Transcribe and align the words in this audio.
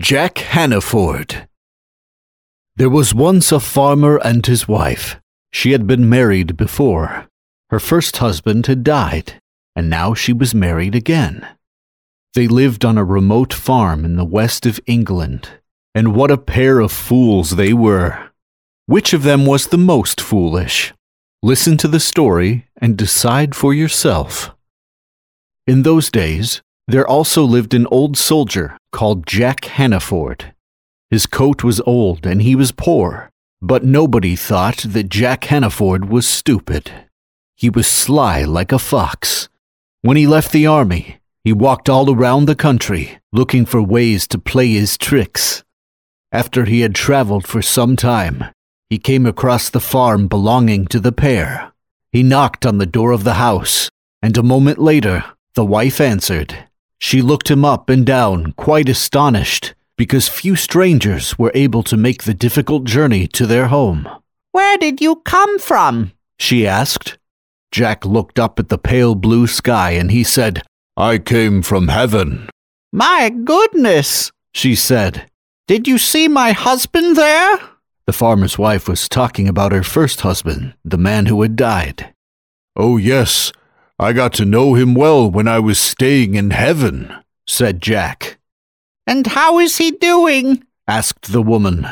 Jack 0.00 0.38
Hannaford. 0.38 1.46
There 2.76 2.88
was 2.88 3.14
once 3.14 3.52
a 3.52 3.60
farmer 3.60 4.16
and 4.16 4.46
his 4.46 4.66
wife. 4.66 5.20
She 5.52 5.72
had 5.72 5.86
been 5.86 6.08
married 6.08 6.56
before. 6.56 7.28
Her 7.68 7.78
first 7.78 8.16
husband 8.16 8.66
had 8.66 8.82
died, 8.82 9.34
and 9.76 9.90
now 9.90 10.14
she 10.14 10.32
was 10.32 10.54
married 10.54 10.94
again. 10.94 11.46
They 12.32 12.48
lived 12.48 12.82
on 12.82 12.96
a 12.96 13.04
remote 13.04 13.52
farm 13.52 14.06
in 14.06 14.16
the 14.16 14.24
west 14.24 14.64
of 14.64 14.80
England, 14.86 15.50
and 15.94 16.14
what 16.14 16.30
a 16.30 16.38
pair 16.38 16.80
of 16.80 16.90
fools 16.90 17.56
they 17.56 17.74
were. 17.74 18.30
Which 18.86 19.12
of 19.12 19.22
them 19.22 19.44
was 19.44 19.66
the 19.66 19.76
most 19.76 20.18
foolish? 20.18 20.94
Listen 21.42 21.76
to 21.76 21.88
the 21.88 22.00
story 22.00 22.66
and 22.80 22.96
decide 22.96 23.54
for 23.54 23.74
yourself. 23.74 24.50
In 25.66 25.82
those 25.82 26.10
days, 26.10 26.62
there 26.92 27.06
also 27.06 27.44
lived 27.44 27.74
an 27.74 27.86
old 27.90 28.16
soldier 28.16 28.76
called 28.92 29.26
Jack 29.26 29.64
Hannaford. 29.64 30.54
His 31.10 31.26
coat 31.26 31.64
was 31.64 31.80
old 31.80 32.26
and 32.26 32.42
he 32.42 32.54
was 32.54 32.72
poor, 32.72 33.30
but 33.60 33.84
nobody 33.84 34.36
thought 34.36 34.78
that 34.78 35.08
Jack 35.08 35.44
Hannaford 35.44 36.08
was 36.08 36.26
stupid. 36.26 36.90
He 37.56 37.68
was 37.68 37.86
sly 37.86 38.42
like 38.44 38.72
a 38.72 38.78
fox. 38.78 39.48
When 40.02 40.16
he 40.16 40.26
left 40.26 40.52
the 40.52 40.66
army, 40.66 41.20
he 41.44 41.52
walked 41.52 41.88
all 41.88 42.10
around 42.10 42.46
the 42.46 42.54
country 42.54 43.18
looking 43.32 43.64
for 43.66 43.82
ways 43.82 44.26
to 44.28 44.38
play 44.38 44.68
his 44.68 44.98
tricks. 44.98 45.62
After 46.32 46.64
he 46.64 46.80
had 46.80 46.94
traveled 46.94 47.46
for 47.46 47.62
some 47.62 47.96
time, 47.96 48.44
he 48.88 48.98
came 48.98 49.26
across 49.26 49.68
the 49.68 49.80
farm 49.80 50.26
belonging 50.26 50.86
to 50.86 51.00
the 51.00 51.12
pair. 51.12 51.72
He 52.12 52.22
knocked 52.22 52.66
on 52.66 52.78
the 52.78 52.86
door 52.86 53.12
of 53.12 53.24
the 53.24 53.34
house, 53.34 53.88
and 54.22 54.36
a 54.36 54.42
moment 54.42 54.78
later, 54.78 55.24
the 55.54 55.64
wife 55.64 56.00
answered. 56.00 56.69
She 57.00 57.22
looked 57.22 57.50
him 57.50 57.64
up 57.64 57.88
and 57.88 58.04
down, 58.06 58.52
quite 58.52 58.88
astonished, 58.88 59.74
because 59.96 60.28
few 60.28 60.54
strangers 60.54 61.38
were 61.38 61.50
able 61.54 61.82
to 61.84 61.96
make 61.96 62.22
the 62.22 62.34
difficult 62.34 62.84
journey 62.84 63.26
to 63.28 63.46
their 63.46 63.66
home. 63.68 64.06
Where 64.52 64.76
did 64.76 65.00
you 65.00 65.16
come 65.16 65.58
from? 65.58 66.12
She 66.38 66.66
asked. 66.66 67.18
Jack 67.72 68.04
looked 68.04 68.38
up 68.38 68.58
at 68.58 68.68
the 68.68 68.78
pale 68.78 69.14
blue 69.14 69.46
sky 69.46 69.92
and 69.92 70.10
he 70.10 70.24
said, 70.24 70.62
I 70.96 71.18
came 71.18 71.62
from 71.62 71.88
heaven. 71.88 72.48
My 72.92 73.30
goodness, 73.30 74.30
she 74.52 74.74
said. 74.74 75.26
Did 75.66 75.88
you 75.88 75.98
see 75.98 76.28
my 76.28 76.52
husband 76.52 77.16
there? 77.16 77.58
The 78.06 78.12
farmer's 78.12 78.58
wife 78.58 78.88
was 78.88 79.08
talking 79.08 79.48
about 79.48 79.72
her 79.72 79.84
first 79.84 80.22
husband, 80.22 80.74
the 80.84 80.98
man 80.98 81.26
who 81.26 81.40
had 81.42 81.54
died. 81.56 82.12
Oh, 82.76 82.96
yes, 82.96 83.52
I 84.02 84.14
got 84.14 84.32
to 84.34 84.46
know 84.46 84.72
him 84.72 84.94
well 84.94 85.30
when 85.30 85.46
I 85.46 85.58
was 85.58 85.78
staying 85.78 86.34
in 86.34 86.52
heaven, 86.52 87.14
said 87.46 87.82
Jack. 87.82 88.38
And 89.06 89.26
how 89.26 89.58
is 89.58 89.76
he 89.76 89.90
doing? 89.90 90.64
asked 90.88 91.32
the 91.32 91.42
woman. 91.42 91.86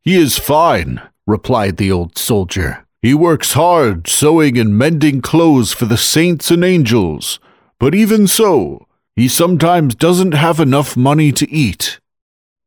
He 0.00 0.14
is 0.14 0.38
fine, 0.38 1.02
replied 1.26 1.76
the 1.76 1.90
old 1.90 2.16
soldier. 2.16 2.86
He 3.02 3.12
works 3.12 3.54
hard 3.54 4.06
sewing 4.06 4.56
and 4.56 4.78
mending 4.78 5.20
clothes 5.20 5.72
for 5.72 5.84
the 5.84 5.96
saints 5.96 6.52
and 6.52 6.62
angels. 6.62 7.40
But 7.80 7.92
even 7.92 8.28
so, 8.28 8.86
he 9.16 9.26
sometimes 9.26 9.96
doesn't 9.96 10.34
have 10.34 10.60
enough 10.60 10.96
money 10.96 11.32
to 11.32 11.50
eat. 11.50 11.98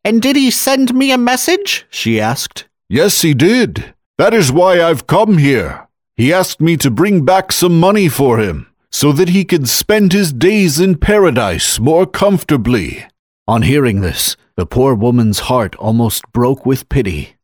And 0.03 0.21
did 0.21 0.35
he 0.35 0.51
send 0.51 0.93
me 0.93 1.13
a 1.13 1.17
message? 1.17 1.85
she 1.89 2.19
asked. 2.19 2.67
Yes, 2.89 3.21
he 3.21 3.33
did. 3.33 3.93
That 4.17 4.33
is 4.33 4.51
why 4.51 4.83
I've 4.83 5.07
come 5.07 5.37
here. 5.37 5.87
He 6.17 6.33
asked 6.33 6.59
me 6.59 6.75
to 6.75 6.91
bring 6.91 7.23
back 7.23 7.53
some 7.53 7.79
money 7.79 8.09
for 8.09 8.39
him 8.39 8.67
so 8.91 9.11
that 9.11 9.29
he 9.29 9.45
could 9.45 9.67
spend 9.69 10.11
his 10.11 10.33
days 10.33 10.79
in 10.79 10.97
paradise 10.97 11.79
more 11.79 12.05
comfortably. 12.05 13.05
On 13.47 13.63
hearing 13.63 14.01
this, 14.01 14.35
the 14.55 14.65
poor 14.65 14.93
woman's 14.93 15.39
heart 15.39 15.75
almost 15.77 16.29
broke 16.31 16.65
with 16.65 16.89
pity. 16.89 17.35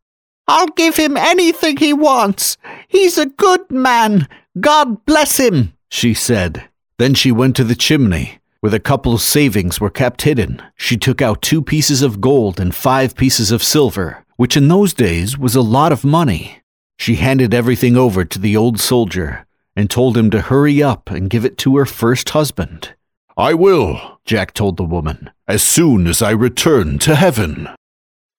I'll 0.46 0.68
give 0.68 0.96
him 0.96 1.16
anything 1.16 1.76
he 1.76 1.92
wants. 1.92 2.56
He's 2.86 3.18
a 3.18 3.26
good 3.26 3.70
man. 3.70 4.28
God 4.58 5.04
bless 5.04 5.38
him, 5.38 5.74
she 5.90 6.14
said. 6.14 6.68
Then 6.98 7.14
she 7.14 7.32
went 7.32 7.56
to 7.56 7.64
the 7.64 7.74
chimney, 7.74 8.38
where 8.60 8.70
the 8.70 8.80
couple's 8.80 9.22
savings 9.22 9.80
were 9.80 9.90
kept 9.90 10.22
hidden. 10.22 10.62
She 10.76 10.96
took 10.96 11.20
out 11.20 11.42
two 11.42 11.62
pieces 11.62 12.02
of 12.02 12.20
gold 12.20 12.58
and 12.58 12.74
five 12.74 13.14
pieces 13.14 13.50
of 13.50 13.62
silver, 13.62 14.24
which 14.36 14.56
in 14.56 14.68
those 14.68 14.94
days 14.94 15.36
was 15.36 15.54
a 15.54 15.60
lot 15.60 15.92
of 15.92 16.04
money. 16.04 16.62
She 16.98 17.16
handed 17.16 17.54
everything 17.54 17.96
over 17.96 18.24
to 18.24 18.38
the 18.38 18.56
old 18.56 18.80
soldier, 18.80 19.46
and 19.78 19.88
told 19.88 20.16
him 20.16 20.28
to 20.28 20.40
hurry 20.40 20.82
up 20.82 21.08
and 21.08 21.30
give 21.30 21.44
it 21.44 21.56
to 21.56 21.76
her 21.76 21.86
first 21.86 22.30
husband. 22.30 22.94
I 23.36 23.54
will, 23.54 24.18
Jack 24.24 24.52
told 24.52 24.76
the 24.76 24.82
woman, 24.82 25.30
as 25.46 25.62
soon 25.62 26.08
as 26.08 26.20
I 26.20 26.32
return 26.32 26.98
to 26.98 27.14
heaven. 27.14 27.68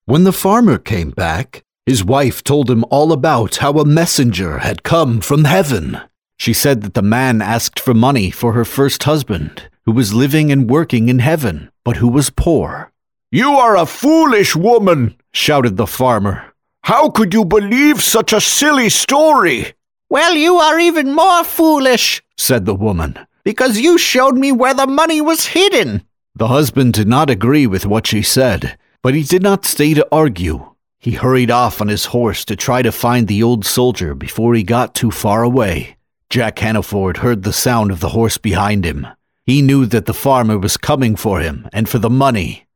When 0.04 0.24
the 0.24 0.34
farmer 0.34 0.76
came 0.76 1.12
back, 1.12 1.64
his 1.86 2.04
wife 2.04 2.44
told 2.44 2.70
him 2.70 2.84
all 2.90 3.10
about 3.10 3.56
how 3.56 3.72
a 3.78 3.86
messenger 3.86 4.58
had 4.58 4.82
come 4.82 5.22
from 5.22 5.44
heaven. 5.44 6.02
She 6.36 6.52
said 6.52 6.82
that 6.82 6.92
the 6.92 7.00
man 7.00 7.40
asked 7.40 7.80
for 7.80 7.94
money 7.94 8.30
for 8.30 8.52
her 8.52 8.66
first 8.66 9.04
husband, 9.04 9.70
who 9.86 9.92
was 9.92 10.12
living 10.12 10.52
and 10.52 10.68
working 10.68 11.08
in 11.08 11.20
heaven, 11.20 11.70
but 11.86 11.96
who 11.96 12.08
was 12.08 12.28
poor. 12.28 12.92
You 13.32 13.52
are 13.52 13.78
a 13.78 13.86
foolish 13.86 14.54
woman, 14.54 15.16
shouted 15.32 15.78
the 15.78 15.86
farmer. 15.86 16.52
How 16.82 17.08
could 17.08 17.32
you 17.32 17.46
believe 17.46 18.02
such 18.02 18.34
a 18.34 18.42
silly 18.42 18.90
story? 18.90 19.72
Well, 20.10 20.34
you 20.34 20.56
are 20.56 20.80
even 20.80 21.14
more 21.14 21.44
foolish, 21.44 22.20
said 22.36 22.66
the 22.66 22.74
woman, 22.74 23.16
because 23.44 23.78
you 23.78 23.96
showed 23.96 24.36
me 24.36 24.50
where 24.50 24.74
the 24.74 24.88
money 24.88 25.20
was 25.20 25.46
hidden. 25.46 26.02
The 26.34 26.48
husband 26.48 26.94
did 26.94 27.06
not 27.06 27.30
agree 27.30 27.68
with 27.68 27.86
what 27.86 28.08
she 28.08 28.20
said, 28.20 28.76
but 29.02 29.14
he 29.14 29.22
did 29.22 29.40
not 29.40 29.64
stay 29.64 29.94
to 29.94 30.06
argue. 30.10 30.74
He 30.98 31.12
hurried 31.12 31.52
off 31.52 31.80
on 31.80 31.86
his 31.86 32.06
horse 32.06 32.44
to 32.46 32.56
try 32.56 32.82
to 32.82 32.90
find 32.90 33.28
the 33.28 33.40
old 33.40 33.64
soldier 33.64 34.16
before 34.16 34.54
he 34.54 34.64
got 34.64 34.96
too 34.96 35.12
far 35.12 35.44
away. 35.44 35.96
Jack 36.28 36.58
Hannaford 36.58 37.18
heard 37.18 37.44
the 37.44 37.52
sound 37.52 37.92
of 37.92 38.00
the 38.00 38.08
horse 38.08 38.36
behind 38.36 38.84
him. 38.84 39.06
He 39.46 39.62
knew 39.62 39.86
that 39.86 40.06
the 40.06 40.12
farmer 40.12 40.58
was 40.58 40.76
coming 40.76 41.14
for 41.14 41.38
him 41.38 41.68
and 41.72 41.88
for 41.88 42.00
the 42.00 42.10
money. 42.10 42.66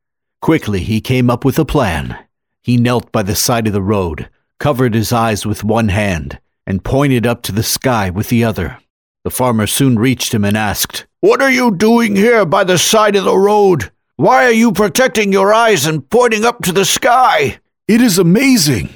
Quickly, 0.40 0.80
he 0.80 1.00
came 1.00 1.28
up 1.28 1.44
with 1.44 1.58
a 1.58 1.64
plan. 1.64 2.16
He 2.62 2.76
knelt 2.76 3.10
by 3.10 3.24
the 3.24 3.34
side 3.34 3.66
of 3.66 3.72
the 3.72 3.82
road, 3.82 4.30
covered 4.60 4.94
his 4.94 5.12
eyes 5.12 5.44
with 5.44 5.64
one 5.64 5.88
hand, 5.88 6.38
and 6.66 6.84
pointed 6.84 7.26
up 7.26 7.42
to 7.42 7.52
the 7.52 7.62
sky 7.62 8.10
with 8.10 8.28
the 8.28 8.44
other. 8.44 8.78
The 9.24 9.30
farmer 9.30 9.66
soon 9.66 9.98
reached 9.98 10.34
him 10.34 10.44
and 10.44 10.56
asked, 10.56 11.06
What 11.20 11.40
are 11.40 11.50
you 11.50 11.74
doing 11.74 12.16
here 12.16 12.44
by 12.44 12.64
the 12.64 12.78
side 12.78 13.16
of 13.16 13.24
the 13.24 13.36
road? 13.36 13.90
Why 14.16 14.44
are 14.44 14.52
you 14.52 14.70
protecting 14.70 15.32
your 15.32 15.52
eyes 15.52 15.86
and 15.86 16.08
pointing 16.08 16.44
up 16.44 16.62
to 16.62 16.72
the 16.72 16.84
sky? 16.84 17.58
It 17.88 18.00
is 18.00 18.18
amazing. 18.18 18.90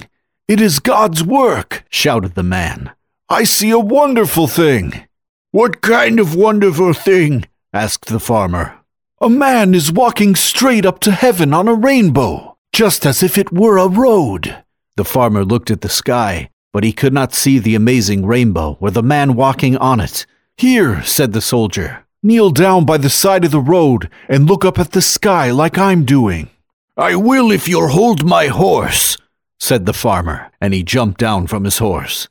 It 0.46 0.60
is 0.60 0.80
God's 0.80 1.24
work, 1.24 1.84
shouted 1.90 2.34
the 2.34 2.42
man. 2.42 2.92
I 3.28 3.44
see 3.44 3.70
a 3.70 3.78
wonderful 3.78 4.46
thing. 4.46 5.06
What 5.50 5.80
kind 5.80 6.20
of 6.20 6.34
wonderful 6.34 6.92
thing? 6.92 7.46
asked 7.72 8.06
the 8.06 8.20
farmer. 8.20 8.78
A 9.20 9.28
man 9.28 9.74
is 9.74 9.90
walking 9.92 10.36
straight 10.36 10.86
up 10.86 11.00
to 11.00 11.10
heaven 11.10 11.52
on 11.52 11.68
a 11.68 11.74
rainbow, 11.74 12.56
just 12.72 13.04
as 13.04 13.22
if 13.22 13.36
it 13.36 13.52
were 13.52 13.78
a 13.78 13.88
road. 13.88 14.62
The 14.96 15.04
farmer 15.04 15.44
looked 15.44 15.70
at 15.70 15.80
the 15.80 15.88
sky 15.88 16.50
but 16.72 16.84
he 16.84 16.92
could 16.92 17.12
not 17.12 17.34
see 17.34 17.58
the 17.58 17.74
amazing 17.74 18.26
rainbow 18.26 18.76
or 18.80 18.90
the 18.90 19.02
man 19.02 19.34
walking 19.34 19.76
on 19.76 20.00
it. 20.00 20.26
Here, 20.56 21.02
said 21.02 21.32
the 21.32 21.40
soldier, 21.40 22.04
kneel 22.22 22.50
down 22.50 22.84
by 22.84 22.98
the 22.98 23.10
side 23.10 23.44
of 23.44 23.50
the 23.50 23.60
road 23.60 24.10
and 24.28 24.46
look 24.46 24.64
up 24.64 24.78
at 24.78 24.92
the 24.92 25.02
sky 25.02 25.50
like 25.50 25.78
I'm 25.78 26.04
doing. 26.04 26.50
I 26.96 27.14
will 27.14 27.52
if 27.52 27.68
you'll 27.68 27.88
hold 27.88 28.24
my 28.24 28.48
horse, 28.48 29.16
said 29.60 29.86
the 29.86 29.92
farmer, 29.92 30.50
and 30.60 30.74
he 30.74 30.82
jumped 30.82 31.20
down 31.20 31.46
from 31.46 31.64
his 31.64 31.78
horse. 31.78 32.28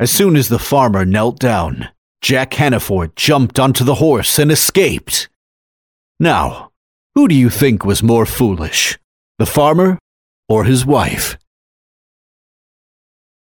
As 0.00 0.10
soon 0.10 0.36
as 0.36 0.48
the 0.48 0.58
farmer 0.58 1.04
knelt 1.04 1.38
down, 1.38 1.88
Jack 2.20 2.54
Hannaford 2.54 3.16
jumped 3.16 3.58
onto 3.58 3.84
the 3.84 3.96
horse 3.96 4.38
and 4.38 4.50
escaped. 4.50 5.28
Now, 6.18 6.72
who 7.14 7.28
do 7.28 7.34
you 7.34 7.50
think 7.50 7.84
was 7.84 8.02
more 8.02 8.26
foolish, 8.26 8.98
the 9.38 9.46
farmer 9.46 9.98
or 10.48 10.64
his 10.64 10.86
wife? 10.86 11.36